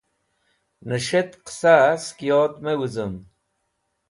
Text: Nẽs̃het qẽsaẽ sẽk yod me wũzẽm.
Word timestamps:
Nẽs̃het 0.87 1.31
qẽsaẽ 1.45 1.99
sẽk 2.05 2.19
yod 2.27 2.53
me 2.63 2.71
wũzẽm. 2.79 3.13